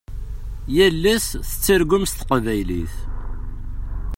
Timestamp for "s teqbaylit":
2.07-2.95